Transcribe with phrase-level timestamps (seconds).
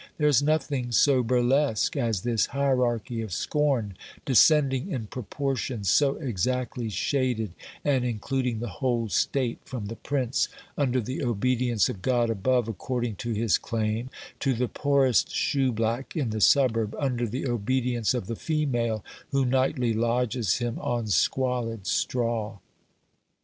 [0.17, 6.89] There is nothing so burlesque as this hierarchy of scorn, descending in proportions so exactly
[6.89, 7.51] shaded,
[7.85, 13.17] and including the whole state, from the prince under the obedience of God above, according
[13.17, 14.09] to his claim,
[14.39, 19.03] to the poorest shoeblack in the suburb under the OBERMANN 159 obedience of the female
[19.29, 22.57] who nightly lodges him on squalid straw.